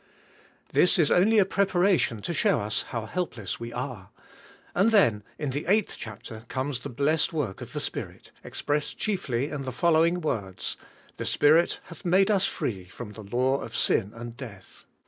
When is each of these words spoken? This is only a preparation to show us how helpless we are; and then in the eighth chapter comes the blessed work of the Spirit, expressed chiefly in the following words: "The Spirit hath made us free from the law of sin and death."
This 0.71 0.97
is 0.97 1.11
only 1.11 1.37
a 1.37 1.45
preparation 1.45 2.23
to 2.23 2.33
show 2.33 2.59
us 2.59 2.85
how 2.87 3.05
helpless 3.05 3.59
we 3.59 3.71
are; 3.71 4.09
and 4.73 4.89
then 4.89 5.21
in 5.37 5.51
the 5.51 5.67
eighth 5.67 5.95
chapter 5.99 6.43
comes 6.47 6.79
the 6.79 6.89
blessed 6.89 7.33
work 7.33 7.61
of 7.61 7.73
the 7.73 7.79
Spirit, 7.79 8.31
expressed 8.43 8.97
chiefly 8.97 9.49
in 9.51 9.61
the 9.61 9.71
following 9.71 10.19
words: 10.19 10.75
"The 11.17 11.25
Spirit 11.25 11.81
hath 11.83 12.03
made 12.03 12.31
us 12.31 12.45
free 12.47 12.85
from 12.85 13.11
the 13.11 13.21
law 13.21 13.59
of 13.61 13.75
sin 13.75 14.11
and 14.15 14.35
death." 14.35 14.85